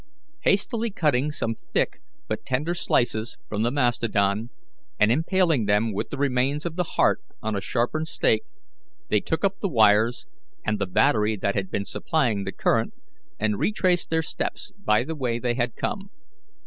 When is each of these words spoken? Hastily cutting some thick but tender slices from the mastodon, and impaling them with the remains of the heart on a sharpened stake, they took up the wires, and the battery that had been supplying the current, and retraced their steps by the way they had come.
Hastily 0.39 0.89
cutting 0.89 1.29
some 1.29 1.53
thick 1.53 2.01
but 2.27 2.43
tender 2.43 2.73
slices 2.73 3.37
from 3.47 3.61
the 3.61 3.69
mastodon, 3.69 4.49
and 4.99 5.11
impaling 5.11 5.65
them 5.67 5.93
with 5.93 6.09
the 6.09 6.17
remains 6.17 6.65
of 6.65 6.75
the 6.75 6.83
heart 6.97 7.21
on 7.43 7.55
a 7.55 7.61
sharpened 7.61 8.07
stake, 8.07 8.41
they 9.09 9.19
took 9.19 9.43
up 9.45 9.59
the 9.59 9.69
wires, 9.69 10.25
and 10.65 10.79
the 10.79 10.87
battery 10.87 11.35
that 11.37 11.53
had 11.53 11.69
been 11.69 11.85
supplying 11.85 12.45
the 12.45 12.51
current, 12.51 12.95
and 13.39 13.59
retraced 13.59 14.09
their 14.09 14.23
steps 14.23 14.71
by 14.75 15.03
the 15.03 15.13
way 15.15 15.37
they 15.37 15.53
had 15.53 15.75
come. 15.75 16.09